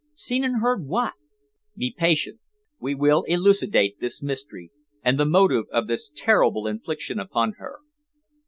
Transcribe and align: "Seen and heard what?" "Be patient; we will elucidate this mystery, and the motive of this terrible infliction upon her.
"Seen 0.15 0.43
and 0.43 0.61
heard 0.61 0.87
what?" 0.87 1.13
"Be 1.77 1.93
patient; 1.95 2.39
we 2.79 2.95
will 2.95 3.21
elucidate 3.27 3.99
this 3.99 4.23
mystery, 4.23 4.71
and 5.03 5.19
the 5.19 5.27
motive 5.29 5.65
of 5.71 5.85
this 5.85 6.09
terrible 6.09 6.65
infliction 6.65 7.19
upon 7.19 7.51
her. 7.59 7.75